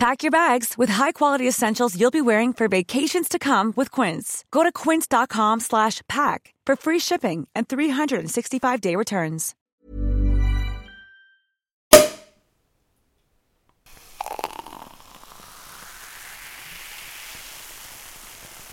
Pack 0.00 0.22
your 0.22 0.30
bags 0.30 0.78
with 0.78 0.88
high-quality 0.88 1.46
essentials 1.46 1.94
you'll 1.94 2.10
be 2.10 2.22
wearing 2.22 2.54
for 2.54 2.68
vacations 2.68 3.28
to 3.28 3.38
come 3.38 3.74
with 3.76 3.90
Quince. 3.90 4.46
Go 4.50 4.62
to 4.62 4.72
quince.com 4.72 5.60
slash 5.60 6.00
pack 6.08 6.54
for 6.64 6.74
free 6.74 6.98
shipping 6.98 7.46
and 7.54 7.68
365-day 7.68 8.96
returns. 8.96 9.54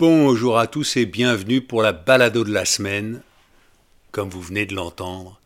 Bonjour 0.00 0.58
à 0.58 0.66
tous 0.66 0.96
et 0.96 1.04
bienvenue 1.04 1.60
pour 1.60 1.82
la 1.82 1.92
balado 1.92 2.42
de 2.42 2.52
la 2.52 2.64
semaine. 2.64 3.20
Comme 4.12 4.30
vous 4.30 4.40
venez 4.40 4.64
de 4.64 4.74
l'entendre, 4.74 5.38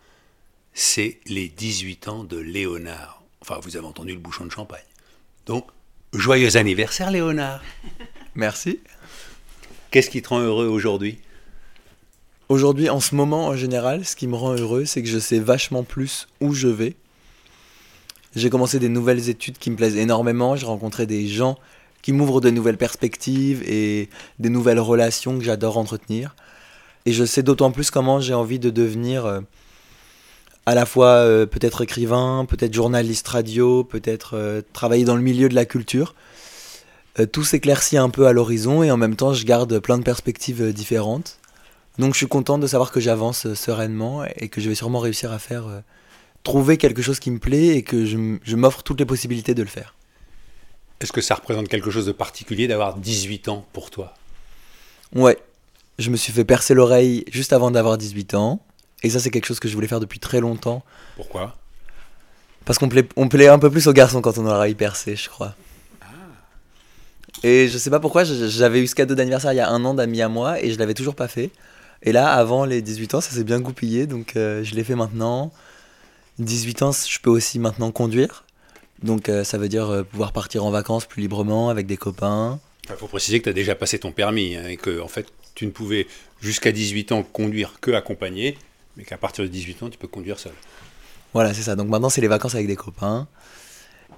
c'est 0.74 1.18
les 1.26 1.48
18 1.48 2.06
ans 2.06 2.22
de 2.22 2.36
Léonard. 2.36 3.20
Enfin, 3.40 3.58
vous 3.60 3.76
avez 3.76 3.86
entendu 3.88 4.12
le 4.12 4.20
bouchon 4.20 4.44
de 4.44 4.52
champagne. 4.52 4.84
Donc, 5.46 5.66
joyeux 6.12 6.56
anniversaire 6.56 7.10
Léonard. 7.10 7.62
Merci. 8.34 8.80
Qu'est-ce 9.90 10.10
qui 10.10 10.22
te 10.22 10.28
rend 10.28 10.40
heureux 10.40 10.66
aujourd'hui? 10.66 11.18
Aujourd'hui, 12.48 12.90
en 12.90 13.00
ce 13.00 13.14
moment, 13.14 13.46
en 13.48 13.56
général, 13.56 14.04
ce 14.04 14.14
qui 14.14 14.26
me 14.26 14.36
rend 14.36 14.54
heureux, 14.54 14.84
c'est 14.84 15.02
que 15.02 15.08
je 15.08 15.18
sais 15.18 15.38
vachement 15.38 15.84
plus 15.84 16.28
où 16.40 16.54
je 16.54 16.68
vais. 16.68 16.96
J'ai 18.34 18.50
commencé 18.50 18.78
des 18.78 18.88
nouvelles 18.88 19.28
études 19.28 19.58
qui 19.58 19.70
me 19.70 19.76
plaisent 19.76 19.96
énormément. 19.96 20.56
J'ai 20.56 20.66
rencontré 20.66 21.06
des 21.06 21.26
gens 21.26 21.58
qui 22.02 22.12
m'ouvrent 22.12 22.40
de 22.40 22.50
nouvelles 22.50 22.78
perspectives 22.78 23.62
et 23.66 24.08
des 24.38 24.48
nouvelles 24.48 24.80
relations 24.80 25.38
que 25.38 25.44
j'adore 25.44 25.78
entretenir. 25.78 26.34
Et 27.04 27.12
je 27.12 27.24
sais 27.24 27.42
d'autant 27.42 27.70
plus 27.70 27.90
comment 27.90 28.20
j'ai 28.20 28.34
envie 28.34 28.58
de 28.58 28.70
devenir 28.70 29.26
euh, 29.26 29.40
à 30.66 30.74
la 30.74 30.86
fois 30.86 31.08
euh, 31.08 31.46
peut-être 31.46 31.82
écrivain, 31.82 32.46
peut-être 32.48 32.72
journaliste 32.72 33.26
radio, 33.28 33.84
peut-être 33.84 34.36
euh, 34.36 34.62
travailler 34.72 35.04
dans 35.04 35.16
le 35.16 35.22
milieu 35.22 35.48
de 35.48 35.54
la 35.54 35.64
culture. 35.64 36.14
Euh, 37.18 37.26
tout 37.26 37.44
s'éclaircit 37.44 37.98
un 37.98 38.10
peu 38.10 38.26
à 38.26 38.32
l'horizon 38.32 38.82
et 38.82 38.90
en 38.90 38.96
même 38.96 39.16
temps 39.16 39.34
je 39.34 39.44
garde 39.44 39.78
plein 39.80 39.98
de 39.98 40.04
perspectives 40.04 40.72
différentes. 40.72 41.38
Donc 41.98 42.14
je 42.14 42.18
suis 42.18 42.28
content 42.28 42.58
de 42.58 42.66
savoir 42.66 42.90
que 42.90 43.00
j'avance 43.00 43.52
sereinement 43.54 44.24
et 44.36 44.48
que 44.48 44.60
je 44.60 44.68
vais 44.68 44.74
sûrement 44.74 45.00
réussir 45.00 45.30
à 45.32 45.38
faire 45.38 45.64
trouver 46.42 46.78
quelque 46.78 47.02
chose 47.02 47.20
qui 47.20 47.30
me 47.30 47.38
plaît 47.38 47.76
et 47.76 47.82
que 47.82 48.06
je, 48.06 48.38
je 48.42 48.56
m'offre 48.56 48.82
toutes 48.82 48.98
les 48.98 49.04
possibilités 49.04 49.54
de 49.54 49.62
le 49.62 49.68
faire. 49.68 49.94
Est-ce 51.00 51.12
que 51.12 51.20
ça 51.20 51.34
représente 51.34 51.68
quelque 51.68 51.90
chose 51.90 52.06
de 52.06 52.12
particulier 52.12 52.66
d'avoir 52.66 52.96
18 52.96 53.48
ans 53.48 53.66
pour 53.74 53.90
toi? 53.90 54.14
Ouais, 55.14 55.36
je 55.98 56.08
me 56.08 56.16
suis 56.16 56.32
fait 56.32 56.44
percer 56.44 56.72
l'oreille 56.72 57.24
juste 57.30 57.52
avant 57.52 57.70
d'avoir 57.70 57.98
18 57.98 58.34
ans. 58.34 58.64
Et 59.02 59.10
ça, 59.10 59.20
c'est 59.20 59.30
quelque 59.30 59.46
chose 59.46 59.60
que 59.60 59.68
je 59.68 59.74
voulais 59.74 59.88
faire 59.88 60.00
depuis 60.00 60.18
très 60.18 60.40
longtemps. 60.40 60.84
Pourquoi? 61.16 61.56
Parce 62.64 62.78
qu'on 62.78 62.88
plaît, 62.88 63.08
on 63.16 63.28
plaît 63.28 63.48
un 63.48 63.58
peu 63.58 63.70
plus 63.70 63.86
aux 63.88 63.92
garçons 63.92 64.20
quand 64.20 64.38
on 64.38 64.46
a 64.46 64.52
l'oreille 64.52 64.74
percée, 64.74 65.16
je 65.16 65.28
crois. 65.28 65.54
Et 67.42 67.68
je 67.68 67.76
sais 67.76 67.90
pas 67.90 67.98
pourquoi, 67.98 68.22
j'avais 68.24 68.80
eu 68.80 68.86
ce 68.86 68.94
cadeau 68.94 69.16
d'anniversaire 69.16 69.52
il 69.52 69.56
y 69.56 69.60
a 69.60 69.68
un 69.68 69.84
an 69.84 69.94
d'amis 69.94 70.22
à 70.22 70.28
moi 70.28 70.62
et 70.62 70.70
je 70.70 70.78
l'avais 70.78 70.94
toujours 70.94 71.16
pas 71.16 71.26
fait. 71.26 71.50
Et 72.04 72.12
là, 72.12 72.32
avant 72.32 72.64
les 72.64 72.82
18 72.82 73.14
ans, 73.14 73.20
ça 73.20 73.30
s'est 73.30 73.44
bien 73.44 73.60
goupillé, 73.60 74.06
donc 74.06 74.36
euh, 74.36 74.62
je 74.62 74.74
l'ai 74.74 74.84
fait 74.84 74.94
maintenant. 74.94 75.52
18 76.38 76.82
ans, 76.82 76.92
je 76.92 77.18
peux 77.20 77.30
aussi 77.30 77.58
maintenant 77.58 77.90
conduire. 77.90 78.44
Donc 79.02 79.28
euh, 79.28 79.42
ça 79.42 79.58
veut 79.58 79.68
dire 79.68 79.90
euh, 79.90 80.02
pouvoir 80.04 80.32
partir 80.32 80.64
en 80.64 80.70
vacances 80.70 81.06
plus 81.06 81.20
librement 81.20 81.68
avec 81.68 81.86
des 81.86 81.96
copains. 81.96 82.60
Il 82.88 82.96
faut 82.96 83.08
préciser 83.08 83.38
que 83.38 83.44
tu 83.44 83.50
as 83.50 83.54
déjà 83.54 83.74
passé 83.74 83.98
ton 83.98 84.12
permis 84.12 84.56
hein, 84.56 84.66
et 84.68 84.76
que 84.76 85.00
en 85.00 85.08
fait, 85.08 85.26
tu 85.54 85.66
ne 85.66 85.70
pouvais 85.70 86.06
jusqu'à 86.40 86.72
18 86.72 87.12
ans 87.12 87.22
conduire 87.22 87.74
que 87.80 87.90
accompagné, 87.92 88.56
mais 88.96 89.04
qu'à 89.04 89.16
partir 89.18 89.44
de 89.44 89.48
18 89.48 89.82
ans, 89.84 89.90
tu 89.90 89.98
peux 89.98 90.08
conduire 90.08 90.38
seul. 90.38 90.52
Voilà, 91.34 91.54
c'est 91.54 91.62
ça. 91.62 91.76
Donc 91.76 91.88
maintenant, 91.88 92.10
c'est 92.10 92.20
les 92.20 92.28
vacances 92.28 92.54
avec 92.54 92.66
des 92.66 92.76
copains. 92.76 93.26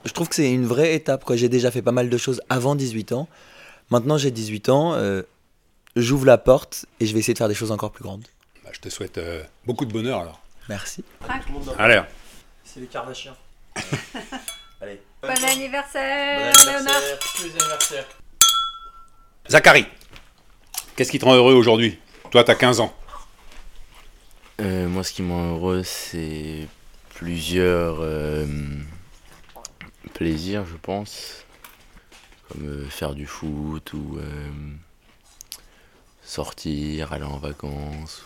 Je 0.04 0.12
trouve 0.12 0.28
que 0.28 0.34
c'est 0.34 0.50
une 0.52 0.66
vraie 0.66 0.94
étape. 0.94 1.24
J'ai 1.34 1.48
déjà 1.48 1.70
fait 1.70 1.82
pas 1.82 1.92
mal 1.92 2.10
de 2.10 2.16
choses 2.18 2.42
avant 2.48 2.74
18 2.74 3.12
ans. 3.12 3.28
Maintenant, 3.90 4.18
j'ai 4.18 4.30
18 4.30 4.68
ans. 4.68 4.94
euh, 4.94 5.22
J'ouvre 5.96 6.26
la 6.26 6.38
porte 6.38 6.86
et 6.98 7.06
je 7.06 7.12
vais 7.14 7.20
essayer 7.20 7.34
de 7.34 7.38
faire 7.38 7.48
des 7.48 7.54
choses 7.54 7.70
encore 7.70 7.92
plus 7.92 8.02
grandes. 8.02 8.26
Bah, 8.64 8.70
je 8.72 8.80
te 8.80 8.88
souhaite 8.88 9.16
euh, 9.18 9.44
beaucoup 9.64 9.84
de 9.84 9.92
bonheur 9.92 10.20
alors. 10.20 10.40
Merci. 10.68 11.04
Allez, 11.78 12.00
C'est 12.64 12.80
les 12.80 12.86
Kardashians. 12.86 13.36
Allez. 14.80 15.00
Bon 15.22 15.28
anniversaire, 15.28 16.52
Léonard. 16.66 17.00
Zachary, 19.48 19.86
qu'est-ce 20.96 21.10
qui 21.10 21.18
te 21.18 21.24
rend 21.24 21.34
heureux 21.34 21.54
aujourd'hui? 21.54 21.98
Toi, 22.30 22.42
tu 22.44 22.50
as 22.50 22.54
15 22.54 22.80
ans. 22.80 22.92
Euh, 24.60 24.88
moi, 24.88 25.03
ce 25.03 25.12
qui 25.12 25.22
me 25.22 25.32
rend 25.32 25.54
heureux, 25.56 25.82
c'est 25.82 26.69
plusieurs 27.15 27.97
euh, 28.00 28.47
plaisirs, 30.15 30.65
je 30.66 30.76
pense. 30.76 31.44
Comme 32.48 32.66
euh, 32.66 32.88
faire 32.88 33.15
du 33.15 33.26
foot 33.26 33.92
ou 33.94 34.19
euh, 34.19 34.50
sortir, 36.22 37.12
aller 37.12 37.25
en 37.25 37.38
vacances. 37.38 38.25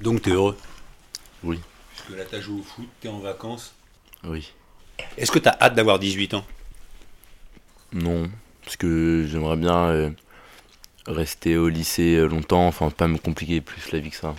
Donc, 0.00 0.22
tu 0.22 0.30
es 0.30 0.32
heureux? 0.32 0.58
Oui, 1.42 1.60
Parce 1.96 2.08
que 2.08 2.14
là, 2.14 2.24
tu 2.24 2.34
as 2.34 2.40
joué 2.40 2.60
au 2.60 2.62
foot, 2.62 2.88
tu 3.00 3.06
es 3.06 3.10
en 3.10 3.20
vacances. 3.20 3.74
oui. 4.24 4.52
Est-ce 5.16 5.32
que 5.32 5.40
tu 5.40 5.48
as 5.48 5.56
hâte 5.60 5.74
d'avoir 5.74 5.98
18 5.98 6.34
ans? 6.34 6.46
Non, 7.92 8.30
parce 8.64 8.76
que 8.76 9.26
j'aimerais 9.28 9.56
bien 9.56 9.86
euh, 9.88 10.10
rester 11.06 11.56
au 11.56 11.68
lycée 11.68 12.16
longtemps, 12.28 12.66
enfin 12.68 12.90
pas 12.90 13.08
me 13.08 13.18
compliquer 13.18 13.60
plus 13.60 13.90
la 13.90 13.98
vie 13.98 14.10
que 14.10 14.16
ça. 14.16 14.36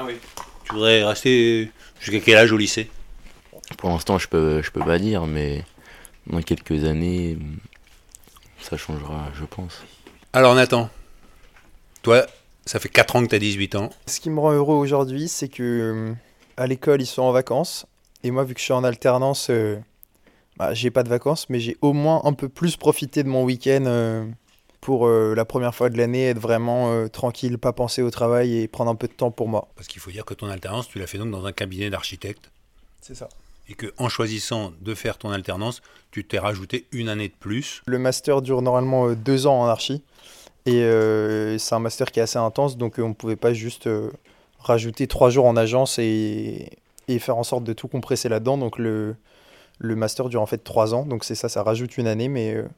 Ah 0.00 0.04
oui. 0.06 0.14
Tu 0.62 0.74
voudrais 0.74 1.02
rester 1.02 1.72
jusqu'à 1.98 2.20
quel 2.20 2.36
âge 2.36 2.52
au 2.52 2.56
lycée? 2.56 2.88
Pour 3.78 3.90
l'instant, 3.90 4.16
je 4.16 4.28
peux, 4.28 4.62
je 4.62 4.70
peux 4.70 4.78
pas 4.78 4.96
dire, 4.96 5.26
mais 5.26 5.64
dans 6.28 6.40
quelques 6.40 6.84
années, 6.84 7.36
ça 8.60 8.76
changera, 8.76 9.26
je 9.34 9.44
pense. 9.44 9.82
Alors, 10.32 10.54
Nathan, 10.54 10.88
toi, 12.02 12.28
ça 12.64 12.78
fait 12.78 12.88
4 12.88 13.16
ans 13.16 13.24
que 13.24 13.30
tu 13.30 13.34
as 13.34 13.40
18 13.40 13.74
ans. 13.74 13.90
Ce 14.06 14.20
qui 14.20 14.30
me 14.30 14.38
rend 14.38 14.52
heureux 14.52 14.76
aujourd'hui, 14.76 15.26
c'est 15.26 15.48
que 15.48 15.62
euh, 15.64 16.14
à 16.56 16.68
l'école, 16.68 17.02
ils 17.02 17.06
sont 17.06 17.22
en 17.22 17.32
vacances. 17.32 17.84
Et 18.22 18.30
moi, 18.30 18.44
vu 18.44 18.54
que 18.54 18.60
je 18.60 18.66
suis 18.66 18.72
en 18.72 18.84
alternance, 18.84 19.48
euh, 19.50 19.80
bah, 20.58 20.74
j'ai 20.74 20.92
pas 20.92 21.02
de 21.02 21.08
vacances, 21.08 21.50
mais 21.50 21.58
j'ai 21.58 21.76
au 21.82 21.92
moins 21.92 22.20
un 22.22 22.34
peu 22.34 22.48
plus 22.48 22.76
profité 22.76 23.24
de 23.24 23.28
mon 23.28 23.42
week-end 23.42 23.82
euh, 23.86 24.24
pour 24.80 25.06
euh, 25.06 25.34
la 25.34 25.44
première 25.44 25.74
fois 25.74 25.90
de 25.90 25.98
l'année, 25.98 26.28
être 26.28 26.38
vraiment 26.38 26.92
euh, 26.92 27.08
tranquille, 27.08 27.58
pas 27.58 27.72
penser 27.72 28.02
au 28.02 28.10
travail 28.10 28.58
et 28.58 28.68
prendre 28.68 28.90
un 28.90 28.94
peu 28.94 29.08
de 29.08 29.12
temps 29.12 29.30
pour 29.30 29.48
moi. 29.48 29.68
Parce 29.76 29.88
qu'il 29.88 30.00
faut 30.00 30.10
dire 30.10 30.24
que 30.24 30.34
ton 30.34 30.48
alternance, 30.48 30.88
tu 30.88 30.98
l'as 30.98 31.06
fait 31.06 31.18
donc 31.18 31.30
dans 31.30 31.46
un 31.46 31.52
cabinet 31.52 31.90
d'architecte. 31.90 32.50
C'est 33.00 33.14
ça. 33.14 33.28
Et 33.68 33.74
que 33.74 33.92
en 33.98 34.08
choisissant 34.08 34.72
de 34.80 34.94
faire 34.94 35.18
ton 35.18 35.30
alternance, 35.30 35.82
tu 36.10 36.24
t'es 36.24 36.38
rajouté 36.38 36.86
une 36.92 37.08
année 37.08 37.28
de 37.28 37.34
plus. 37.38 37.82
Le 37.86 37.98
master 37.98 38.40
dure 38.40 38.62
normalement 38.62 39.08
euh, 39.08 39.14
deux 39.14 39.46
ans 39.46 39.60
en 39.60 39.66
archi. 39.66 40.02
Et 40.66 40.82
c'est 41.58 41.74
un 41.74 41.78
master 41.78 42.12
qui 42.12 42.20
est 42.20 42.22
assez 42.24 42.38
intense, 42.38 42.76
donc 42.76 42.96
on 42.98 43.08
ne 43.08 43.14
pouvait 43.14 43.36
pas 43.36 43.54
juste 43.54 43.88
rajouter 44.58 45.06
trois 45.06 45.30
jours 45.30 45.46
en 45.46 45.56
agence 45.56 45.98
et, 45.98 46.68
et 47.06 47.18
faire 47.18 47.38
en 47.38 47.42
sorte 47.42 47.64
de 47.64 47.72
tout 47.72 47.88
compresser 47.88 48.28
là-dedans. 48.28 48.58
Donc 48.58 48.76
le, 48.76 49.16
le 49.78 49.96
master 49.96 50.28
dure 50.28 50.42
en 50.42 50.46
fait 50.46 50.58
trois 50.58 50.92
ans, 50.94 51.06
donc 51.06 51.24
c'est 51.24 51.36
ça, 51.36 51.48
ça 51.48 51.62
rajoute 51.62 51.96
une 51.96 52.06
année, 52.06 52.28
mais 52.28 52.54
euh, 52.54 52.68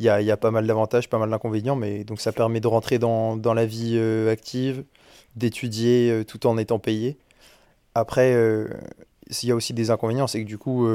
il 0.00 0.06
y, 0.06 0.30
a, 0.30 0.36
pas 0.38 0.50
mal 0.50 0.66
d'avantages, 0.66 1.10
pas 1.10 1.18
mal 1.18 1.28
d'inconvénients, 1.28 1.76
mais 1.76 2.04
donc 2.04 2.22
ça 2.22 2.32
permet 2.32 2.60
de 2.60 2.66
rentrer 2.66 2.98
dans, 2.98 3.36
la 3.36 3.66
vie 3.66 3.96
euh, 3.98 4.32
active, 4.32 4.82
d'étudier 5.36 6.10
euh, 6.10 6.24
tout 6.24 6.46
en 6.46 6.56
étant 6.56 6.78
payé. 6.78 7.18
Après, 7.94 8.32
euh, 8.32 8.66
il 9.42 9.48
y 9.50 9.52
a 9.52 9.54
aussi 9.54 9.74
des 9.74 9.90
inconvénients, 9.90 10.26
c'est 10.26 10.42
que 10.42 10.48
du 10.48 10.56
coup, 10.56 10.88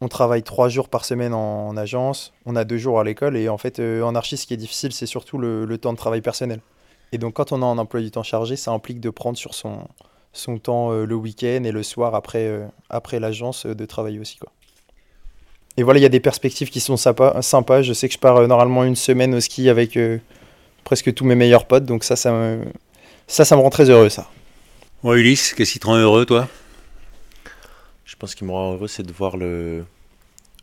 on 0.00 0.08
travaille 0.08 0.42
trois 0.42 0.70
jours 0.70 0.88
par 0.88 1.04
semaine 1.04 1.34
en, 1.34 1.68
en 1.68 1.76
agence, 1.76 2.32
on 2.46 2.56
a 2.56 2.64
deux 2.64 2.78
jours 2.78 2.98
à 3.00 3.04
l'école, 3.04 3.36
et 3.36 3.50
en 3.50 3.58
fait, 3.58 3.80
en 3.80 4.14
archi, 4.14 4.38
ce 4.38 4.46
qui 4.46 4.54
est 4.54 4.56
difficile, 4.56 4.92
c'est 4.92 5.06
surtout 5.06 5.36
le, 5.36 5.76
temps 5.76 5.92
de 5.92 5.98
travail 5.98 6.22
personnel. 6.22 6.60
Et 7.12 7.18
donc, 7.18 7.34
quand 7.34 7.52
on 7.52 7.60
a 7.60 7.66
un 7.66 7.76
emploi 7.76 8.00
du 8.00 8.10
temps 8.10 8.22
chargé, 8.22 8.56
ça 8.56 8.70
implique 8.70 9.00
de 9.00 9.10
prendre 9.10 9.36
sur 9.36 9.52
son, 9.52 9.86
son 10.32 10.58
temps 10.58 10.90
le 10.90 11.14
week-end 11.14 11.64
et 11.64 11.72
le 11.72 11.82
soir 11.82 12.14
après, 12.14 12.66
après 12.88 13.20
l'agence 13.20 13.66
de 13.66 13.84
travailler 13.84 14.20
aussi. 14.20 14.38
Quoi. 14.38 14.50
Et 15.80 15.82
voilà, 15.82 15.98
il 15.98 16.02
y 16.02 16.06
a 16.06 16.10
des 16.10 16.20
perspectives 16.20 16.68
qui 16.68 16.78
sont 16.78 16.98
sympas. 16.98 17.80
Je 17.80 17.94
sais 17.94 18.06
que 18.06 18.12
je 18.12 18.18
pars 18.18 18.36
euh, 18.36 18.46
normalement 18.46 18.84
une 18.84 18.96
semaine 18.96 19.34
au 19.34 19.40
ski 19.40 19.70
avec 19.70 19.96
euh, 19.96 20.18
presque 20.84 21.14
tous 21.14 21.24
mes 21.24 21.34
meilleurs 21.34 21.64
potes, 21.64 21.86
donc 21.86 22.04
ça, 22.04 22.16
ça 22.16 22.32
me, 22.32 22.66
ça, 23.26 23.46
ça 23.46 23.56
me 23.56 23.62
rend 23.62 23.70
très 23.70 23.88
heureux, 23.88 24.10
ça. 24.10 24.28
Bon, 25.02 25.14
Ulysse, 25.14 25.54
qu'est-ce 25.54 25.72
qui 25.72 25.78
te 25.78 25.86
rend 25.86 25.96
heureux, 25.96 26.26
toi? 26.26 26.48
Je 28.04 28.14
pense 28.14 28.34
qu'il 28.34 28.46
me 28.46 28.52
rend 28.52 28.74
heureux, 28.74 28.88
c'est 28.88 29.04
de 29.04 29.10
voir 29.10 29.38
le 29.38 29.86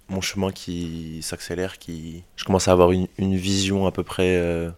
mon 0.08 0.22
chemin 0.22 0.52
qui 0.52 1.20
s'accélère, 1.24 1.80
qui 1.80 2.24
je 2.36 2.46
commence 2.46 2.68
à 2.68 2.72
avoir 2.72 2.92
une, 2.92 3.08
une 3.18 3.36
vision 3.36 3.88
à 3.88 3.92
peu 3.92 4.04
près 4.04 4.36
euh, 4.36 4.70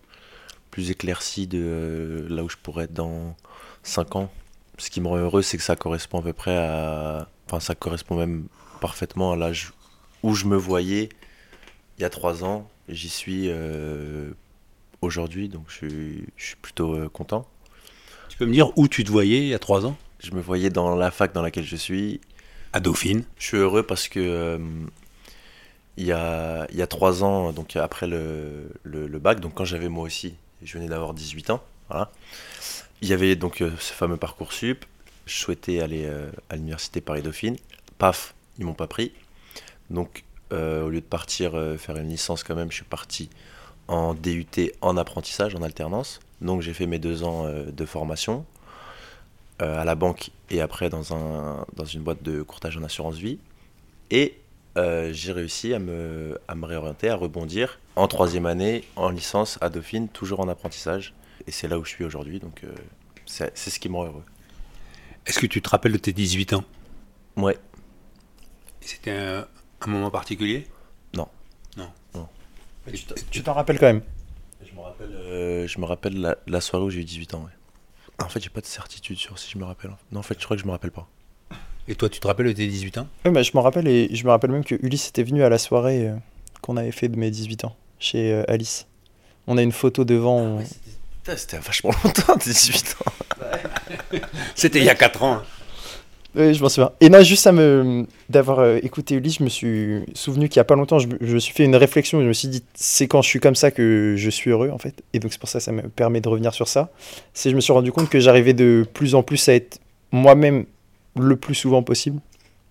plus 0.71 0.89
éclaircie 0.89 1.47
de 1.47 1.59
euh, 1.62 2.27
là 2.30 2.45
où 2.45 2.50
je 2.50 2.56
pourrais 2.56 2.86
être 2.86 2.94
dans 2.94 3.36
5 3.83 4.15
ans. 4.15 4.31
ce 4.77 4.89
qui 4.89 5.01
me 5.01 5.09
rend 5.09 5.18
heureux, 5.18 5.41
c'est 5.41 5.57
que 5.57 5.63
ça 5.63 5.75
correspond 5.75 6.19
à 6.19 6.24
peu 6.24 6.31
près 6.31 6.56
à. 6.56 7.27
Enfin, 7.45 7.59
ça 7.59 7.75
correspond 7.75 8.15
même 8.15 8.47
parfaitement 8.80 9.33
à 9.33 9.36
l'âge 9.36 9.74
où 10.24 10.33
je 10.36 10.45
me 10.45 10.56
voyais 10.56 11.10
il 11.98 12.01
y 12.01 12.06
a 12.06 12.10
trois 12.10 12.44
ans. 12.44 12.69
J'y 12.88 13.10
suis 13.10 13.45
euh, 13.50 14.31
aujourd'hui, 15.01 15.50
donc 15.50 15.66
je 15.68 15.74
suis, 15.75 16.24
je 16.38 16.45
suis 16.45 16.56
plutôt 16.56 16.94
euh, 16.95 17.10
content. 17.10 17.48
Tu 18.30 18.38
peux 18.38 18.45
me 18.45 18.54
dire 18.54 18.75
où 18.77 18.88
tu 18.88 19.04
te 19.04 19.12
voyais 19.12 19.39
il 19.39 19.48
y 19.48 19.54
a 19.54 19.60
trois 19.60 19.86
ans? 19.86 19.98
Je 20.19 20.31
me 20.31 20.42
voyais 20.42 20.69
dans 20.69 20.95
la 20.95 21.12
fac 21.12 21.33
dans 21.33 21.42
laquelle 21.42 21.66
je 21.66 21.75
suis. 21.75 22.21
À 22.71 22.80
Dauphine. 22.80 23.24
Je 23.38 23.45
suis 23.45 23.57
heureux 23.57 23.83
parce 23.83 24.07
que 24.07 24.19
euh, 24.19 24.60
il, 25.98 26.06
y 26.06 26.12
a, 26.12 26.68
il 26.72 26.77
y 26.77 26.81
a 26.81 26.88
trois 26.88 27.24
ans, 27.24 27.51
donc 27.51 27.75
après 27.75 28.07
le, 28.07 28.72
le, 28.83 29.07
le 29.07 29.19
bac, 29.19 29.39
donc 29.39 29.56
quand 29.56 29.65
j'avais 29.65 29.89
moi 29.89 30.04
aussi, 30.04 30.36
je 30.62 30.77
venais 30.77 30.88
d'avoir 30.88 31.13
18 31.13 31.50
ans, 31.50 31.63
voilà. 31.89 32.12
Il 33.01 33.07
y 33.07 33.13
avait 33.13 33.36
donc 33.36 33.57
ce 33.57 33.94
fameux 33.94 34.18
parcours 34.18 34.54
sup. 34.54 34.86
Je 35.25 35.33
souhaitais 35.33 35.80
aller 35.80 36.07
à 36.50 36.56
l'université 36.56 37.01
Paris-Dauphine. 37.01 37.56
Paf, 37.98 38.36
ils 38.60 38.65
m'ont 38.65 38.74
pas 38.74 38.88
pris. 38.88 39.13
Donc, 39.89 40.24
euh, 40.51 40.83
au 40.83 40.89
lieu 40.89 41.01
de 41.01 41.06
partir 41.06 41.56
euh, 41.56 41.77
faire 41.77 41.97
une 41.97 42.09
licence 42.09 42.44
quand 42.44 42.56
même, 42.56 42.71
je 42.71 42.77
suis 42.77 42.86
parti 42.86 43.30
en 43.88 44.13
DUT 44.13 44.47
en 44.81 44.97
apprentissage, 44.97 45.56
en 45.56 45.62
alternance. 45.62 46.19
Donc, 46.41 46.62
j'ai 46.62 46.74
fait 46.74 46.86
mes 46.86 47.00
deux 47.00 47.24
ans 47.24 47.45
euh, 47.45 47.71
de 47.71 47.86
formation 47.86 48.45
à 49.62 49.83
la 49.83 49.95
banque 49.95 50.30
et 50.50 50.62
après 50.62 50.89
dans, 50.89 51.13
un, 51.13 51.65
dans 51.75 51.83
une 51.83 52.01
boîte 52.01 52.24
de 52.24 52.44
courtage 52.44 52.77
en 52.77 52.83
assurance 52.83 53.18
vie. 53.18 53.39
Et 54.09 54.38
j'ai 54.77 55.33
réussi 55.33 55.74
à 55.74 55.80
me, 55.80 56.39
à 56.47 56.56
me 56.56 56.65
réorienter, 56.65 57.09
à 57.09 57.15
rebondir 57.18 57.77
en 57.97 58.07
troisième 58.07 58.45
année, 58.45 58.86
en 58.95 59.09
licence 59.09 59.57
à 59.59 59.68
Dauphine, 59.68 60.07
toujours 60.07 60.39
en 60.39 60.47
apprentissage. 60.47 61.13
Et 61.45 61.51
c'est 61.51 61.68
là 61.68 61.77
où 61.77 61.83
je 61.83 61.89
suis 61.89 62.06
aujourd'hui, 62.06 62.39
donc 62.39 62.62
c'est 63.25 63.51
c'est 63.53 63.69
ce 63.69 63.81
qui 63.81 63.89
me 63.89 63.97
rend 63.97 64.06
heureux. 64.06 64.24
Est-ce 65.25 65.39
que 65.39 65.45
tu 65.45 65.62
te 65.62 65.68
rappelles 65.68 65.91
de 65.91 65.97
tes 65.97 66.13
18 66.13 66.53
ans? 66.53 66.63
Ouais, 67.36 67.57
C'était 68.80 69.12
un, 69.12 69.45
un 69.87 69.89
moment 69.89 70.11
particulier? 70.11 70.67
Non. 71.15 71.27
Non. 71.77 71.89
Non. 72.15 72.27
Tu- 73.31 73.43
t'en 73.43 73.53
rappelles 73.53 73.79
quand 73.79 73.85
même? 73.87 74.01
Je 74.65 74.75
me 74.75 74.81
rappelle, 74.81 75.11
euh, 75.13 75.67
je 75.67 75.79
me 75.79 75.85
rappelle 75.85 76.19
la, 76.19 76.37
la 76.47 76.61
soirée 76.61 76.85
où 76.85 76.89
j'ai 76.89 76.99
eu 77.01 77.03
18 77.05 77.33
ans. 77.35 77.43
ouais. 77.43 78.23
En 78.25 78.27
fait, 78.29 78.41
j'ai 78.43 78.49
pas 78.49 78.61
de 78.61 78.65
certitude 78.65 79.17
sur 79.17 79.39
si 79.39 79.49
je 79.51 79.57
me 79.57 79.63
rappelle. 79.63 79.91
Non, 80.11 80.19
en 80.19 80.23
fait, 80.23 80.35
je 80.39 80.43
crois 80.45 80.57
que 80.57 80.61
je 80.61 80.67
me 80.67 80.71
rappelle 80.71 80.91
pas. 80.91 81.07
Et 81.87 81.95
toi, 81.95 82.09
tu 82.09 82.19
te 82.19 82.27
rappelles 82.27 82.47
de 82.47 82.51
tes 82.51 82.67
18 82.67 82.97
ans? 82.99 83.07
Oui, 83.25 83.31
bah, 83.31 83.41
je 83.41 83.51
me 83.55 83.59
rappelle 83.61 83.87
et 83.87 84.13
je 84.13 84.23
me 84.25 84.29
rappelle 84.29 84.51
même 84.51 84.63
que 84.65 84.75
Ulysse 84.83 85.07
était 85.07 85.23
venu 85.23 85.41
à 85.43 85.49
la 85.49 85.57
soirée 85.57 86.07
euh, 86.09 86.15
qu'on 86.61 86.77
avait 86.77 86.91
fait 86.91 87.07
de 87.07 87.17
mes 87.17 87.31
18 87.31 87.63
ans 87.65 87.75
chez 87.99 88.31
euh, 88.33 88.43
Alice. 88.47 88.85
On 89.47 89.57
a 89.57 89.61
une 89.63 89.71
photo 89.71 90.03
devant. 90.03 90.37
on- 90.39 90.63
Putain, 91.23 91.37
c'était 91.37 91.57
vachement 91.59 91.91
longtemps, 92.03 92.35
18 92.35 92.97
ans. 93.07 93.11
C'était 94.55 94.79
il 94.79 94.85
y 94.85 94.89
a 94.89 94.95
4 94.95 95.23
ans. 95.23 95.41
Oui, 96.35 96.53
je 96.53 96.61
m'en 96.61 96.69
souviens. 96.69 96.91
Et 97.01 97.09
là, 97.09 97.23
juste 97.23 97.47
à 97.47 97.51
me 97.51 98.05
d'avoir 98.29 98.59
euh, 98.59 98.77
écouté 98.83 99.15
Ulysse, 99.15 99.39
je 99.39 99.43
me 99.43 99.49
suis 99.49 100.03
souvenu 100.13 100.47
qu'il 100.47 100.57
y 100.57 100.59
a 100.59 100.63
pas 100.63 100.75
longtemps, 100.75 100.99
je, 100.99 101.07
me- 101.07 101.17
je 101.19 101.33
me 101.33 101.39
suis 101.39 101.53
fait 101.53 101.65
une 101.65 101.75
réflexion. 101.75 102.21
Je 102.21 102.27
me 102.27 102.33
suis 102.33 102.47
dit, 102.47 102.63
c'est 102.75 103.07
quand 103.07 103.21
je 103.23 103.27
suis 103.29 103.39
comme 103.39 103.55
ça 103.55 103.71
que 103.71 104.13
je 104.15 104.29
suis 104.29 104.51
heureux, 104.51 104.69
en 104.69 104.77
fait. 104.77 104.93
Et 105.13 105.19
donc, 105.19 105.31
c'est 105.31 105.39
pour 105.39 105.49
ça 105.49 105.57
que 105.59 105.65
ça 105.65 105.71
me 105.71 105.81
permet 105.89 106.21
de 106.21 106.29
revenir 106.29 106.53
sur 106.53 106.67
ça. 106.67 106.89
C'est 107.33 107.49
que 107.49 107.51
je 107.51 107.55
me 107.55 107.61
suis 107.61 107.73
rendu 107.73 107.91
compte 107.91 108.09
que 108.09 108.19
j'arrivais 108.19 108.53
de 108.53 108.85
plus 108.93 109.15
en 109.15 109.23
plus 109.23 109.49
à 109.49 109.55
être 109.55 109.79
moi-même 110.11 110.65
le 111.19 111.35
plus 111.35 111.55
souvent 111.55 111.81
possible. 111.81 112.19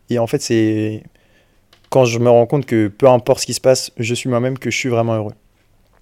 Et 0.09 0.21
en 0.21 0.29
fait, 0.29 0.41
c'est 0.41 1.03
quand 1.91 2.05
je 2.05 2.19
me 2.21 2.31
rends 2.31 2.47
compte 2.47 2.65
que 2.65 2.87
peu 2.87 3.09
importe 3.09 3.41
ce 3.41 3.47
qui 3.47 3.55
se 3.55 3.61
passe, 3.61 3.91
je 3.97 4.15
suis 4.15 4.29
moi-même, 4.31 4.57
que 4.59 4.71
je 4.71 4.77
suis 4.77 4.89
vraiment 4.89 5.15
heureux. 5.17 5.33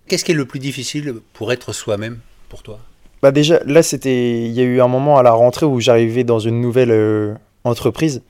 Qu'est-ce 0.08 0.24
qui 0.24 0.32
est 0.32 0.36
le 0.36 0.44
plus 0.44 0.60
difficile 0.60 1.14
pour 1.32 1.52
être 1.52 1.72
soi-même 1.72 2.18
pour 2.50 2.62
toi? 2.62 2.78
Bah 3.22 3.32
déjà, 3.32 3.60
là, 3.64 3.82
c'était, 3.82 4.44
il 4.46 4.52
y 4.52 4.60
a 4.60 4.64
eu 4.64 4.80
un 4.82 4.88
moment 4.88 5.16
à 5.16 5.22
la 5.22 5.32
rentrée 5.32 5.64
où 5.64 5.80
j'arrivais 5.80 6.22
dans 6.22 6.38
une 6.38 6.60
nouvelle 6.60 6.90
euh, 6.90 7.34
entreprise 7.66 8.22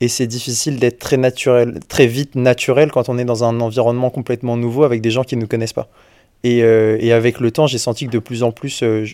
et 0.00 0.08
c'est 0.08 0.26
difficile 0.26 0.78
d'être 0.78 0.98
très 0.98 1.18
naturel, 1.18 1.78
très 1.88 2.06
vite 2.06 2.34
naturel 2.34 2.90
quand 2.90 3.08
on 3.08 3.18
est 3.18 3.24
dans 3.24 3.44
un 3.44 3.60
environnement 3.60 4.10
complètement 4.10 4.56
nouveau 4.56 4.84
avec 4.84 5.02
des 5.02 5.10
gens 5.10 5.24
qui 5.24 5.36
ne 5.36 5.42
nous 5.42 5.46
connaissent 5.46 5.74
pas. 5.74 5.88
Et, 6.42 6.62
euh, 6.62 6.96
et 7.00 7.12
avec 7.12 7.38
le 7.38 7.50
temps, 7.50 7.66
j'ai 7.66 7.76
senti 7.76 8.06
que 8.06 8.10
de 8.10 8.18
plus 8.18 8.42
en 8.42 8.50
plus, 8.50 8.82
euh, 8.82 9.06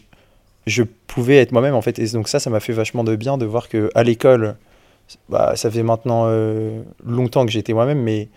je, 0.66 0.82
pouvais 1.08 1.38
être 1.38 1.50
moi-même 1.50 1.74
en 1.74 1.82
fait. 1.82 1.98
Et 1.98 2.06
donc 2.10 2.28
ça, 2.28 2.38
ça 2.38 2.50
m'a 2.50 2.60
fait 2.60 2.72
vachement 2.72 3.02
de 3.02 3.16
bien 3.16 3.36
de 3.36 3.44
voir 3.44 3.68
que 3.68 3.90
à 3.96 4.04
l'école, 4.04 4.56
bah, 5.28 5.56
ça 5.56 5.70
fait 5.70 5.82
maintenant 5.82 6.24
euh, 6.26 6.82
longtemps 7.04 7.44
que 7.46 7.50
j'étais 7.50 7.72
moi-même, 7.72 8.00
mais 8.00 8.28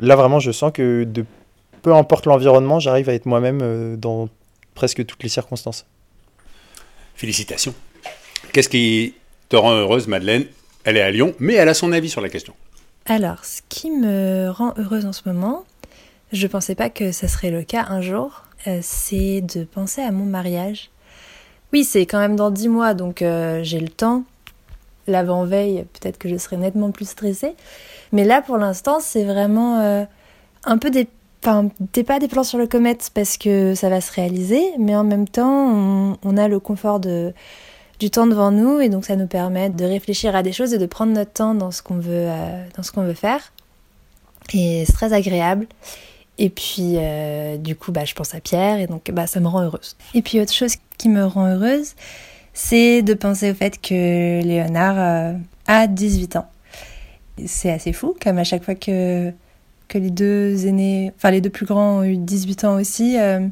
là 0.00 0.16
vraiment, 0.16 0.40
je 0.40 0.50
sens 0.50 0.72
que 0.72 1.06
peu 1.82 1.94
importe 1.94 2.26
l'environnement, 2.26 2.80
j'arrive 2.80 3.08
à 3.10 3.14
être 3.14 3.26
moi-même 3.26 3.96
dans 3.96 4.28
presque 4.74 5.04
toutes 5.06 5.22
les 5.22 5.28
circonstances. 5.28 5.86
Félicitations. 7.14 7.74
Qu'est-ce 8.52 8.68
qui 8.68 9.14
te 9.48 9.56
rend 9.56 9.72
heureuse, 9.72 10.08
Madeleine 10.08 10.46
Elle 10.84 10.96
est 10.96 11.02
à 11.02 11.10
Lyon, 11.10 11.34
mais 11.38 11.54
elle 11.54 11.68
a 11.68 11.74
son 11.74 11.92
avis 11.92 12.10
sur 12.10 12.20
la 12.20 12.28
question. 12.28 12.54
Alors, 13.06 13.44
ce 13.44 13.60
qui 13.68 13.90
me 13.90 14.50
rend 14.50 14.74
heureuse 14.76 15.06
en 15.06 15.12
ce 15.12 15.22
moment, 15.26 15.64
je 16.32 16.46
pensais 16.46 16.74
pas 16.74 16.90
que 16.90 17.12
ça 17.12 17.28
serait 17.28 17.50
le 17.50 17.62
cas 17.62 17.86
un 17.88 18.00
jour, 18.00 18.44
euh, 18.66 18.78
c'est 18.82 19.40
de 19.40 19.64
penser 19.64 20.02
à 20.02 20.10
mon 20.12 20.24
mariage. 20.24 20.90
Oui, 21.72 21.84
c'est 21.84 22.06
quand 22.06 22.18
même 22.18 22.36
dans 22.36 22.50
dix 22.50 22.68
mois, 22.68 22.94
donc 22.94 23.22
euh, 23.22 23.60
j'ai 23.62 23.80
le 23.80 23.88
temps. 23.88 24.24
L'avant-veille, 25.08 25.84
peut-être 25.94 26.18
que 26.18 26.28
je 26.28 26.36
serai 26.36 26.56
nettement 26.56 26.92
plus 26.92 27.08
stressée. 27.08 27.54
Mais 28.12 28.24
là, 28.24 28.40
pour 28.40 28.56
l'instant, 28.56 28.98
c'est 29.00 29.24
vraiment 29.24 29.80
euh, 29.80 30.04
un 30.64 30.78
peu 30.78 30.90
des... 30.90 31.08
Enfin, 31.44 31.68
t'es 31.90 32.04
pas 32.04 32.20
des 32.20 32.28
plans 32.28 32.44
sur 32.44 32.58
le 32.58 32.68
comète 32.68 33.10
parce 33.14 33.36
que 33.36 33.74
ça 33.74 33.88
va 33.88 34.00
se 34.00 34.12
réaliser, 34.12 34.62
mais 34.78 34.94
en 34.94 35.02
même 35.02 35.26
temps, 35.26 36.16
on 36.22 36.36
a 36.36 36.46
le 36.46 36.60
confort 36.60 37.00
de, 37.00 37.34
du 38.02 38.10
temps 38.10 38.26
devant 38.26 38.50
nous 38.50 38.80
et 38.80 38.88
donc 38.88 39.04
ça 39.04 39.14
nous 39.14 39.28
permet 39.28 39.70
de 39.70 39.84
réfléchir 39.84 40.34
à 40.34 40.42
des 40.42 40.52
choses 40.52 40.74
et 40.74 40.78
de 40.78 40.86
prendre 40.86 41.12
notre 41.12 41.32
temps 41.32 41.54
dans 41.54 41.70
ce 41.70 41.82
qu'on 41.82 41.98
veut, 41.98 42.26
euh, 42.28 42.64
dans 42.76 42.82
ce 42.82 42.90
qu'on 42.90 43.04
veut 43.04 43.14
faire. 43.14 43.52
Et 44.52 44.82
c'est 44.84 44.92
très 44.92 45.12
agréable. 45.12 45.68
Et 46.36 46.50
puis, 46.50 46.96
euh, 46.96 47.56
du 47.58 47.76
coup, 47.76 47.92
bah, 47.92 48.04
je 48.04 48.14
pense 48.14 48.34
à 48.34 48.40
Pierre 48.40 48.80
et 48.80 48.88
donc 48.88 49.08
bah, 49.12 49.28
ça 49.28 49.38
me 49.38 49.46
rend 49.46 49.62
heureuse. 49.62 49.96
Et 50.14 50.22
puis, 50.22 50.40
autre 50.40 50.52
chose 50.52 50.74
qui 50.98 51.08
me 51.08 51.24
rend 51.24 51.46
heureuse, 51.46 51.94
c'est 52.54 53.02
de 53.02 53.14
penser 53.14 53.52
au 53.52 53.54
fait 53.54 53.80
que 53.80 54.42
Léonard 54.42 54.98
euh, 54.98 55.38
a 55.68 55.86
18 55.86 56.34
ans. 56.34 56.48
C'est 57.46 57.70
assez 57.70 57.92
fou, 57.92 58.16
comme 58.20 58.38
à 58.38 58.44
chaque 58.44 58.64
fois 58.64 58.74
que, 58.74 59.30
que 59.86 59.98
les 59.98 60.10
deux 60.10 60.66
aînés, 60.66 61.12
enfin 61.16 61.30
les 61.30 61.40
deux 61.40 61.50
plus 61.50 61.66
grands 61.66 61.98
ont 61.98 62.02
eu 62.02 62.16
18 62.16 62.64
ans 62.64 62.80
aussi, 62.80 63.16
euh, 63.16 63.46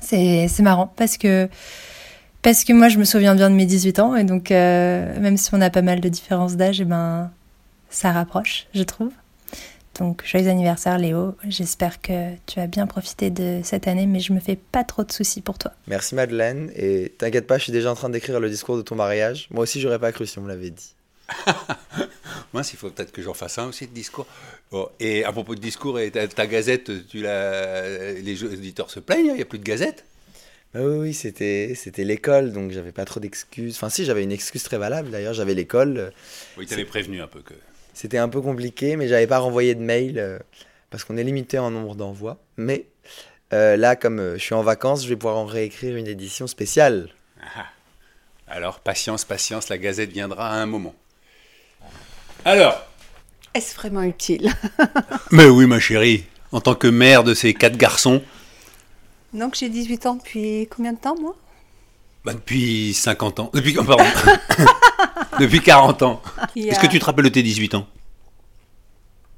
c'est 0.00 0.60
marrant 0.60 0.92
parce 0.96 1.18
que 1.18 1.48
parce 2.44 2.62
que 2.62 2.74
moi, 2.74 2.90
je 2.90 2.98
me 2.98 3.04
souviens 3.04 3.34
bien 3.34 3.48
de 3.48 3.54
mes 3.54 3.64
18 3.64 3.98
ans, 4.00 4.14
et 4.14 4.22
donc, 4.22 4.50
euh, 4.50 5.18
même 5.18 5.38
si 5.38 5.48
on 5.54 5.60
a 5.62 5.70
pas 5.70 5.80
mal 5.80 6.00
de 6.00 6.08
différences 6.10 6.56
d'âge, 6.56 6.78
eh 6.78 6.84
ben, 6.84 7.30
ça 7.88 8.12
rapproche, 8.12 8.66
je 8.74 8.82
trouve. 8.82 9.10
Donc, 9.98 10.22
joyeux 10.26 10.48
anniversaire, 10.48 10.98
Léo. 10.98 11.36
J'espère 11.48 12.02
que 12.02 12.34
tu 12.44 12.60
as 12.60 12.66
bien 12.66 12.86
profité 12.86 13.30
de 13.30 13.60
cette 13.64 13.88
année, 13.88 14.04
mais 14.04 14.20
je 14.20 14.34
me 14.34 14.40
fais 14.40 14.56
pas 14.56 14.84
trop 14.84 15.04
de 15.04 15.10
soucis 15.10 15.40
pour 15.40 15.56
toi. 15.56 15.72
Merci 15.86 16.14
Madeleine, 16.14 16.70
et 16.76 17.14
t'inquiète 17.16 17.46
pas, 17.46 17.56
je 17.56 17.62
suis 17.62 17.72
déjà 17.72 17.90
en 17.90 17.94
train 17.94 18.10
d'écrire 18.10 18.38
le 18.40 18.50
discours 18.50 18.76
de 18.76 18.82
ton 18.82 18.94
mariage. 18.94 19.48
Moi 19.50 19.62
aussi, 19.62 19.80
j'aurais 19.80 19.98
pas 19.98 20.12
cru 20.12 20.26
si 20.26 20.38
on 20.38 20.42
me 20.42 20.48
l'avait 20.48 20.70
dit. 20.70 20.94
Moi, 22.52 22.62
il 22.70 22.76
faut 22.76 22.90
peut-être 22.90 23.10
que 23.10 23.22
j'en 23.22 23.34
fasse 23.34 23.56
un 23.56 23.68
aussi 23.68 23.86
de 23.86 23.94
discours. 23.94 24.26
Bon, 24.70 24.86
et 25.00 25.24
à 25.24 25.32
propos 25.32 25.54
de 25.54 25.60
discours, 25.60 25.98
et 25.98 26.10
ta, 26.10 26.28
ta 26.28 26.46
gazette, 26.46 27.08
tu 27.08 27.22
les 27.22 28.44
auditeurs 28.44 28.90
se 28.90 29.00
plaignent, 29.00 29.30
hein, 29.30 29.32
il 29.32 29.36
n'y 29.36 29.42
a 29.42 29.46
plus 29.46 29.58
de 29.58 29.64
gazette 29.64 30.04
Bah 30.74 30.80
oui, 30.82 30.98
oui, 30.98 31.14
c'était, 31.14 31.74
c'était 31.76 32.02
l'école, 32.02 32.52
donc 32.52 32.72
j'avais 32.72 32.90
pas 32.90 33.04
trop 33.04 33.20
d'excuses. 33.20 33.76
Enfin, 33.76 33.90
si, 33.90 34.04
j'avais 34.04 34.24
une 34.24 34.32
excuse 34.32 34.64
très 34.64 34.76
valable 34.76 35.10
d'ailleurs, 35.10 35.32
j'avais 35.32 35.54
l'école. 35.54 36.12
Oui, 36.58 36.66
tu 36.66 36.74
avais 36.74 36.84
prévenu 36.84 37.22
un 37.22 37.28
peu 37.28 37.42
que. 37.42 37.54
C'était 37.92 38.18
un 38.18 38.28
peu 38.28 38.40
compliqué, 38.40 38.96
mais 38.96 39.06
j'avais 39.06 39.28
pas 39.28 39.38
renvoyé 39.38 39.76
de 39.76 39.80
mail 39.80 40.18
euh, 40.18 40.40
parce 40.90 41.04
qu'on 41.04 41.16
est 41.16 41.22
limité 41.22 41.60
en 41.60 41.70
nombre 41.70 41.94
d'envois. 41.94 42.38
Mais 42.56 42.86
euh, 43.52 43.76
là, 43.76 43.94
comme 43.94 44.18
euh, 44.18 44.34
je 44.36 44.42
suis 44.42 44.54
en 44.54 44.64
vacances, 44.64 45.04
je 45.04 45.08
vais 45.08 45.16
pouvoir 45.16 45.36
en 45.36 45.46
réécrire 45.46 45.94
une 45.94 46.08
édition 46.08 46.48
spéciale. 46.48 47.08
Ah. 47.56 47.66
Alors, 48.48 48.80
patience, 48.80 49.24
patience, 49.24 49.68
la 49.68 49.78
gazette 49.78 50.10
viendra 50.10 50.50
à 50.50 50.54
un 50.54 50.66
moment. 50.66 50.94
Alors, 52.44 52.84
Est-ce 53.54 53.76
vraiment 53.76 54.02
utile? 54.02 54.52
Mais 55.30 55.46
oui, 55.46 55.66
ma 55.66 55.78
chérie, 55.78 56.24
en 56.50 56.60
tant 56.60 56.74
que 56.74 56.88
mère 56.88 57.22
de 57.22 57.32
ces 57.32 57.54
quatre 57.54 57.76
garçons, 57.76 58.22
Donc 59.34 59.56
j'ai 59.56 59.68
18 59.68 60.06
ans 60.06 60.14
depuis 60.14 60.68
combien 60.74 60.92
de 60.92 60.98
temps, 60.98 61.16
moi? 61.20 61.34
Bah, 62.24 62.32
depuis 62.32 62.94
50 62.94 63.40
ans, 63.40 63.50
depuis, 63.52 63.76
oh, 63.78 63.84
pardon, 63.84 64.04
depuis 65.40 65.60
40 65.60 66.02
ans. 66.02 66.22
Est-ce 66.56 66.78
que 66.78 66.86
tu 66.86 66.98
te 66.98 67.04
rappelles 67.04 67.24
de 67.24 67.30
tes 67.30 67.42
18 67.42 67.74
ans? 67.74 67.86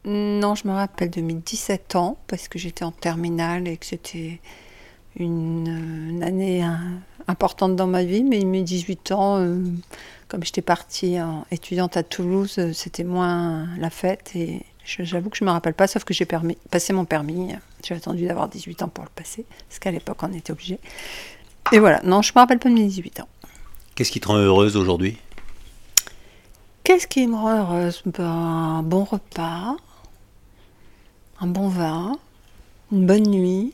Non, 0.05 0.55
je 0.55 0.69
me 0.69 0.73
rappelle 0.73 1.11
de 1.11 1.21
mes 1.21 1.35
17 1.35 1.97
ans, 1.97 2.17
parce 2.29 2.47
que 2.47 2.61
j'étais 2.61 2.85
en 2.85 2.93
terminale 2.93 3.67
et 3.67 3.77
que 3.77 3.87
c'était 3.87 4.41
une, 5.17 6.11
une 6.11 6.23
année 6.23 6.63
hein, 6.63 7.01
importante 7.27 7.75
dans 7.75 7.89
ma 7.89 8.05
vie, 8.05 8.23
mais 8.23 8.45
mes 8.45 8.63
18 8.63 9.11
ans, 9.13 9.39
euh, 9.39 9.59
comme 10.29 10.45
j'étais 10.45 10.63
partie 10.63 11.21
en 11.21 11.45
étudiante 11.51 11.97
à 11.97 12.05
Toulouse, 12.05 12.57
euh, 12.59 12.73
c'était 12.73 13.03
moins 13.03 13.67
la 13.79 13.91
fête 13.91 14.31
et 14.37 14.63
j'avoue 14.87 15.31
que 15.31 15.37
je 15.37 15.45
me 15.45 15.51
rappelle 15.51 15.75
pas, 15.75 15.87
sauf 15.87 16.05
que 16.05 16.15
j'ai 16.15 16.25
permis- 16.25 16.59
passé 16.71 16.93
mon 16.93 17.05
permis. 17.05 17.55
J'ai 17.85 17.95
attendu 17.95 18.27
d'avoir 18.27 18.49
18 18.49 18.83
ans 18.83 18.89
pour 18.89 19.05
le 19.05 19.11
passer, 19.11 19.45
parce 19.69 19.79
qu'à 19.79 19.91
l'époque 19.91 20.23
on 20.23 20.33
était 20.33 20.53
obligé. 20.53 20.79
Et 21.73 21.79
voilà, 21.79 22.01
non, 22.05 22.23
je 22.23 22.33
me 22.35 22.39
rappelle 22.41 22.59
pas 22.59 22.69
de 22.69 22.75
mes 22.75 22.87
18 22.87 23.21
ans. 23.21 23.29
Qu'est-ce 23.95 24.11
qui 24.13 24.21
te 24.21 24.29
rend 24.29 24.37
heureuse 24.37 24.77
aujourd'hui? 24.77 25.19
Qu'est-ce 26.85 27.07
qui 27.09 27.27
me 27.27 27.35
rend 27.35 27.57
heureuse? 27.59 28.03
Ben, 28.07 28.25
Un 28.25 28.83
bon 28.83 29.05
repas, 29.05 29.77
un 31.41 31.47
bon 31.47 31.69
vin, 31.69 32.17
une 32.93 33.07
bonne 33.07 33.29
nuit. 33.29 33.73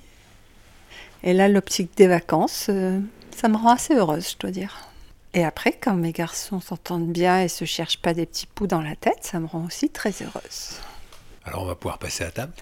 Et 1.23 1.33
là, 1.35 1.49
l'optique 1.49 1.97
des 1.97 2.07
vacances, 2.07 2.67
euh, 2.71 2.99
ça 3.37 3.49
me 3.49 3.57
rend 3.57 3.71
assez 3.73 3.95
heureuse, 3.95 4.31
je 4.33 4.39
dois 4.39 4.51
dire. 4.51 4.89
Et 5.35 5.45
après, 5.45 5.73
quand 5.73 5.95
mes 5.95 6.13
garçons 6.13 6.61
s'entendent 6.61 7.11
bien 7.13 7.41
et 7.43 7.49
se 7.49 7.65
cherchent 7.65 7.99
pas 8.01 8.13
des 8.15 8.27
petits 8.27 8.47
poux 8.47 8.67
dans 8.67 8.81
la 8.83 8.97
tête, 8.97 9.19
ça 9.23 9.41
me 9.41 9.47
rend 9.47 9.65
aussi 9.67 9.89
très 9.89 10.11
heureuse. 10.23 10.77
Alors 11.45 11.63
on 11.63 11.67
va 11.67 11.75
pouvoir 11.75 11.99
passer 11.99 12.25
à 12.25 12.31
table. 12.31 12.53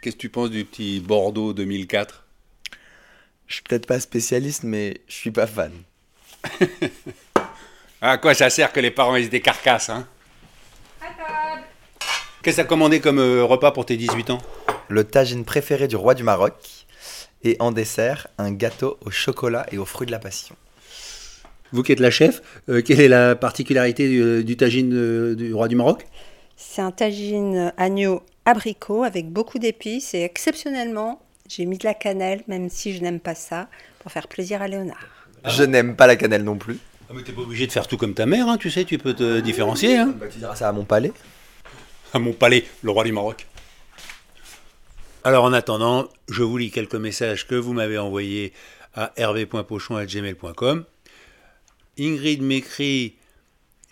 Qu'est-ce 0.00 0.16
que 0.16 0.20
tu 0.20 0.28
penses 0.28 0.50
du 0.50 0.64
petit 0.64 1.00
Bordeaux 1.00 1.52
2004 1.52 2.24
Je 3.46 3.54
suis 3.54 3.62
peut-être 3.62 3.86
pas 3.86 4.00
spécialiste, 4.00 4.64
mais 4.64 5.00
je 5.06 5.14
suis 5.14 5.30
pas 5.30 5.46
fan. 5.46 5.72
À 8.00 8.18
quoi 8.18 8.34
ça 8.34 8.50
sert 8.50 8.70
que 8.70 8.80
les 8.80 8.90
parents 8.90 9.16
aient 9.16 9.28
des 9.28 9.40
carcasses, 9.40 9.88
hein? 9.88 10.06
Qu'est-ce 12.42 12.56
que 12.56 12.62
t'as 12.62 12.68
commandé 12.68 13.00
comme 13.00 13.18
euh, 13.18 13.42
repas 13.44 13.70
pour 13.70 13.86
tes 13.86 13.96
18 13.96 14.28
ans? 14.28 14.42
Le 14.88 15.04
tagine 15.04 15.46
préféré 15.46 15.88
du 15.88 15.96
roi 15.96 16.12
du 16.12 16.22
Maroc. 16.22 16.84
Et 17.44 17.56
en 17.60 17.72
dessert, 17.72 18.26
un 18.36 18.52
gâteau 18.52 18.98
au 19.00 19.10
chocolat 19.10 19.64
et 19.72 19.78
aux 19.78 19.86
fruits 19.86 20.04
de 20.04 20.12
la 20.12 20.18
passion. 20.18 20.54
Vous 21.72 21.82
qui 21.82 21.92
êtes 21.92 22.00
la 22.00 22.10
chef, 22.10 22.42
euh, 22.68 22.82
quelle 22.82 23.00
est 23.00 23.08
la 23.08 23.36
particularité 23.36 24.06
du, 24.06 24.44
du 24.44 24.56
tagine 24.58 24.92
euh, 24.92 25.34
du 25.34 25.54
roi 25.54 25.68
du 25.68 25.76
Maroc? 25.76 26.04
C'est 26.56 26.82
un 26.82 26.90
tagine 26.90 27.72
agneau 27.76 28.22
abricot 28.44 29.02
avec 29.04 29.30
beaucoup 29.30 29.58
d'épices 29.58 30.14
et 30.14 30.22
exceptionnellement, 30.22 31.20
j'ai 31.48 31.66
mis 31.66 31.78
de 31.78 31.84
la 31.84 31.94
cannelle, 31.94 32.42
même 32.48 32.68
si 32.68 32.94
je 32.96 33.02
n'aime 33.02 33.20
pas 33.20 33.34
ça, 33.34 33.68
pour 34.00 34.12
faire 34.12 34.28
plaisir 34.28 34.62
à 34.62 34.68
Léonard. 34.68 35.06
Je 35.46 35.62
n'aime 35.64 35.96
pas 35.96 36.06
la 36.06 36.16
cannelle 36.16 36.44
non 36.44 36.56
plus. 36.56 36.78
ah, 37.10 37.12
mais 37.14 37.22
t'es 37.22 37.32
pas 37.32 37.42
obligé 37.42 37.66
de 37.66 37.72
faire 37.72 37.86
tout 37.86 37.96
comme 37.96 38.14
ta 38.14 38.24
mère, 38.26 38.48
hein, 38.48 38.56
tu 38.56 38.70
sais, 38.70 38.84
tu 38.84 38.98
peux 38.98 39.14
te 39.14 39.40
différencier. 39.40 39.96
Hein 39.98 40.14
Bah, 40.18 40.26
tu 40.30 40.38
diras 40.38 40.56
ça 40.56 40.68
à 40.68 40.72
mon 40.72 40.84
palais. 40.84 41.12
à 42.12 42.18
mon 42.18 42.32
palais, 42.32 42.64
le 42.82 42.90
roi 42.90 43.04
du 43.04 43.12
Maroc. 43.12 43.46
Alors 45.24 45.44
en 45.44 45.52
attendant, 45.52 46.08
je 46.28 46.42
vous 46.42 46.56
lis 46.58 46.70
quelques 46.70 46.94
messages 46.94 47.46
que 47.46 47.54
vous 47.54 47.72
m'avez 47.72 47.98
envoyés 47.98 48.52
à 48.94 49.12
hervé.pochon.gmail.com. 49.16 50.84
Ingrid 51.98 52.42
m'écrit 52.42 53.14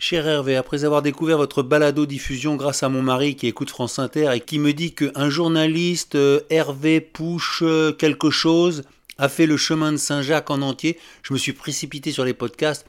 Cher 0.05 0.27
Hervé, 0.27 0.57
après 0.57 0.83
avoir 0.83 1.01
découvert 1.01 1.37
votre 1.37 1.63
balado-diffusion 1.63 2.57
grâce 2.57 2.83
à 2.83 2.89
mon 2.89 3.01
mari 3.01 3.37
qui 3.37 3.47
écoute 3.47 3.69
France 3.69 3.99
Inter 3.99 4.31
et 4.35 4.41
qui 4.41 4.59
me 4.59 4.73
dit 4.73 4.93
qu'un 4.93 5.29
journaliste, 5.29 6.15
euh, 6.15 6.41
Hervé 6.49 6.99
Pouche 6.99 7.63
euh, 7.65 7.93
quelque 7.93 8.29
chose, 8.29 8.83
a 9.17 9.29
fait 9.29 9.45
le 9.45 9.55
chemin 9.55 9.93
de 9.93 9.97
Saint-Jacques 9.97 10.49
en 10.49 10.61
entier, 10.61 10.99
je 11.21 11.31
me 11.31 11.37
suis 11.37 11.53
précipité 11.53 12.11
sur 12.11 12.25
les 12.25 12.33
podcasts. 12.33 12.85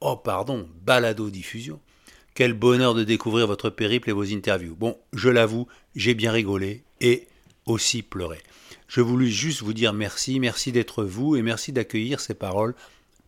Oh 0.00 0.16
pardon, 0.16 0.68
balado-diffusion. 0.84 1.78
Quel 2.34 2.52
bonheur 2.52 2.94
de 2.94 3.04
découvrir 3.04 3.46
votre 3.46 3.70
périple 3.70 4.10
et 4.10 4.12
vos 4.12 4.24
interviews. 4.24 4.74
Bon, 4.74 4.98
je 5.12 5.28
l'avoue, 5.28 5.68
j'ai 5.94 6.14
bien 6.14 6.32
rigolé 6.32 6.82
et 7.00 7.28
aussi 7.64 8.02
pleuré. 8.02 8.40
Je 8.88 9.00
voulus 9.00 9.30
juste 9.30 9.62
vous 9.62 9.72
dire 9.72 9.92
merci, 9.92 10.40
merci 10.40 10.72
d'être 10.72 11.04
vous 11.04 11.36
et 11.36 11.42
merci 11.42 11.70
d'accueillir 11.70 12.18
ces 12.18 12.34
paroles, 12.34 12.74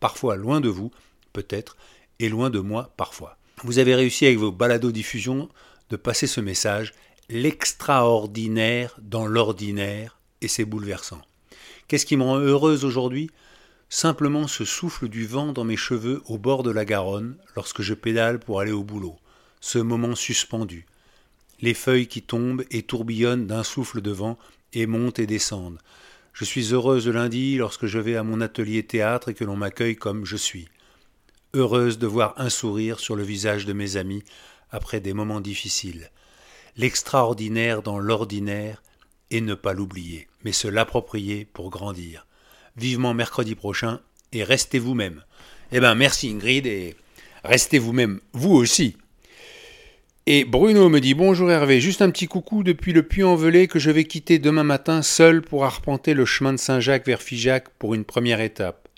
parfois 0.00 0.34
loin 0.34 0.60
de 0.60 0.68
vous, 0.68 0.90
peut-être, 1.32 1.76
et 2.22 2.28
loin 2.28 2.50
de 2.50 2.60
moi, 2.60 2.92
parfois. 2.96 3.36
Vous 3.64 3.78
avez 3.78 3.94
réussi 3.94 4.26
avec 4.26 4.38
vos 4.38 4.52
balados-diffusions 4.52 5.48
de 5.90 5.96
passer 5.96 6.26
ce 6.26 6.40
message, 6.40 6.94
l'extraordinaire 7.28 8.96
dans 9.02 9.26
l'ordinaire, 9.26 10.18
et 10.40 10.48
c'est 10.48 10.64
bouleversant. 10.64 11.20
Qu'est-ce 11.88 12.06
qui 12.06 12.16
me 12.16 12.22
rend 12.22 12.38
heureuse 12.38 12.84
aujourd'hui? 12.84 13.28
Simplement 13.88 14.46
ce 14.46 14.64
souffle 14.64 15.08
du 15.08 15.26
vent 15.26 15.52
dans 15.52 15.64
mes 15.64 15.76
cheveux 15.76 16.22
au 16.26 16.38
bord 16.38 16.62
de 16.62 16.70
la 16.70 16.84
Garonne 16.84 17.36
lorsque 17.56 17.82
je 17.82 17.92
pédale 17.92 18.38
pour 18.38 18.60
aller 18.60 18.72
au 18.72 18.84
boulot. 18.84 19.16
Ce 19.60 19.78
moment 19.78 20.14
suspendu. 20.14 20.86
Les 21.60 21.74
feuilles 21.74 22.06
qui 22.06 22.22
tombent 22.22 22.64
et 22.70 22.82
tourbillonnent 22.82 23.46
d'un 23.46 23.64
souffle 23.64 24.00
de 24.00 24.10
vent 24.10 24.38
et 24.72 24.86
montent 24.86 25.18
et 25.18 25.26
descendent. 25.26 25.78
Je 26.32 26.44
suis 26.44 26.72
heureuse 26.72 27.06
le 27.06 27.12
lundi 27.12 27.56
lorsque 27.56 27.86
je 27.86 27.98
vais 27.98 28.16
à 28.16 28.22
mon 28.22 28.40
atelier 28.40 28.82
théâtre 28.84 29.28
et 29.28 29.34
que 29.34 29.44
l'on 29.44 29.56
m'accueille 29.56 29.96
comme 29.96 30.24
je 30.24 30.36
suis. 30.36 30.68
Heureuse 31.54 31.98
de 31.98 32.06
voir 32.06 32.32
un 32.38 32.48
sourire 32.48 32.98
sur 32.98 33.14
le 33.14 33.22
visage 33.22 33.66
de 33.66 33.74
mes 33.74 33.98
amis 33.98 34.24
après 34.70 35.00
des 35.00 35.12
moments 35.12 35.42
difficiles. 35.42 36.10
L'extraordinaire 36.78 37.82
dans 37.82 37.98
l'ordinaire 37.98 38.82
et 39.30 39.42
ne 39.42 39.52
pas 39.52 39.74
l'oublier, 39.74 40.28
mais 40.44 40.52
se 40.52 40.66
l'approprier 40.66 41.44
pour 41.44 41.68
grandir. 41.68 42.26
Vivement 42.78 43.12
mercredi 43.12 43.54
prochain 43.54 44.00
et 44.32 44.44
restez 44.44 44.78
vous-même. 44.78 45.22
Eh 45.72 45.80
ben 45.80 45.94
merci 45.94 46.30
Ingrid 46.30 46.66
et 46.66 46.96
restez 47.44 47.78
vous-même, 47.78 48.20
vous 48.32 48.54
aussi. 48.54 48.96
Et 50.24 50.46
Bruno 50.46 50.88
me 50.88 51.00
dit 51.00 51.12
Bonjour 51.12 51.50
Hervé, 51.50 51.82
juste 51.82 52.00
un 52.00 52.10
petit 52.10 52.28
coucou 52.28 52.62
depuis 52.62 52.94
le 52.94 53.02
Puy-en-Velay 53.02 53.66
que 53.66 53.78
je 53.78 53.90
vais 53.90 54.04
quitter 54.04 54.38
demain 54.38 54.64
matin 54.64 55.02
seul 55.02 55.42
pour 55.42 55.66
arpenter 55.66 56.14
le 56.14 56.24
chemin 56.24 56.54
de 56.54 56.58
Saint-Jacques 56.58 57.06
vers 57.06 57.20
Figeac 57.20 57.68
pour 57.78 57.92
une 57.92 58.06
première 58.06 58.40
étape. 58.40 58.88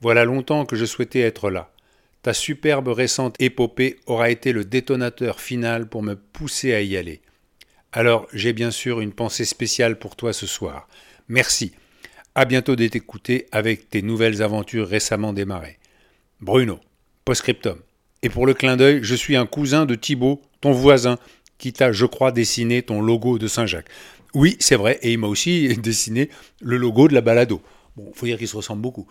Voilà 0.00 0.24
longtemps 0.24 0.66
que 0.66 0.76
je 0.76 0.84
souhaitais 0.84 1.22
être 1.22 1.50
là. 1.50 1.72
Ta 2.22 2.34
superbe 2.34 2.88
récente 2.88 3.36
épopée 3.38 3.96
aura 4.06 4.30
été 4.30 4.52
le 4.52 4.64
détonateur 4.64 5.40
final 5.40 5.88
pour 5.88 6.02
me 6.02 6.16
pousser 6.16 6.74
à 6.74 6.82
y 6.82 6.96
aller. 6.96 7.22
Alors 7.92 8.26
j'ai 8.32 8.52
bien 8.52 8.70
sûr 8.70 9.00
une 9.00 9.12
pensée 9.12 9.44
spéciale 9.44 9.98
pour 9.98 10.16
toi 10.16 10.32
ce 10.32 10.46
soir. 10.46 10.86
Merci. 11.28 11.72
À 12.34 12.44
bientôt 12.44 12.76
d'être 12.76 12.96
écouté 12.96 13.46
avec 13.52 13.88
tes 13.88 14.02
nouvelles 14.02 14.42
aventures 14.42 14.86
récemment 14.86 15.32
démarrées. 15.32 15.78
Bruno, 16.40 16.78
postscriptum. 17.24 17.78
Et 18.22 18.28
pour 18.28 18.46
le 18.46 18.54
clin 18.54 18.76
d'œil, 18.76 19.00
je 19.02 19.14
suis 19.14 19.36
un 19.36 19.46
cousin 19.46 19.86
de 19.86 19.94
Thibaut, 19.94 20.42
ton 20.60 20.72
voisin, 20.72 21.18
qui 21.58 21.72
t'a, 21.72 21.92
je 21.92 22.06
crois, 22.06 22.32
dessiné 22.32 22.82
ton 22.82 23.00
logo 23.00 23.38
de 23.38 23.48
Saint-Jacques. 23.48 23.88
Oui, 24.34 24.56
c'est 24.60 24.76
vrai, 24.76 24.98
et 25.02 25.12
il 25.12 25.18
m'a 25.18 25.26
aussi 25.26 25.76
dessiné 25.82 26.30
le 26.60 26.76
logo 26.76 27.08
de 27.08 27.14
la 27.14 27.20
balado. 27.20 27.62
Bon, 28.00 28.12
faut 28.14 28.26
dire 28.26 28.38
qu'ils 28.38 28.48
se 28.48 28.56
ressemblent 28.56 28.82
beaucoup. 28.82 29.06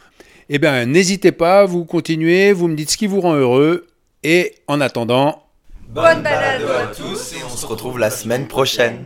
Eh 0.50 0.58
bien, 0.58 0.86
n'hésitez 0.86 1.32
pas, 1.32 1.66
vous 1.66 1.86
continuez, 1.86 2.54
vous 2.54 2.68
me 2.68 2.76
dites 2.76 2.90
ce 2.90 2.98
qui 2.98 3.08
vous 3.08 3.22
rend 3.22 3.36
heureux, 3.36 3.88
et 4.24 4.56
en 4.68 4.82
attendant, 4.82 5.44
Bonne 5.90 6.22
balade 6.22 6.62
à 6.64 6.94
tous 6.94 7.34
et 7.34 7.44
on 7.44 7.56
se 7.56 7.66
retrouve 7.66 7.98
la 7.98 8.12
semaine 8.12 8.48
prochaine. 8.48 9.06